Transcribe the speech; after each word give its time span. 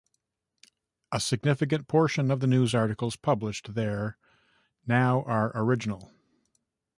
A 1.11 1.19
significant 1.19 1.87
portion 1.87 2.31
of 2.31 2.39
the 2.39 2.47
news 2.47 2.73
articles 2.73 3.15
published 3.15 3.75
there 3.75 4.17
now 4.87 5.21
are 5.27 5.51
original. 5.53 6.11